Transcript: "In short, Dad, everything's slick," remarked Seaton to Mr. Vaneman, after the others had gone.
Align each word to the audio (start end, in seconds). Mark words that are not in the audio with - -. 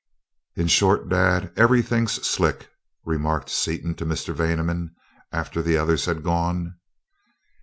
"In 0.55 0.65
short, 0.65 1.09
Dad, 1.09 1.53
everything's 1.55 2.13
slick," 2.27 2.71
remarked 3.05 3.51
Seaton 3.51 3.93
to 3.97 4.05
Mr. 4.07 4.33
Vaneman, 4.33 4.95
after 5.31 5.61
the 5.61 5.77
others 5.77 6.05
had 6.05 6.23
gone. 6.23 6.79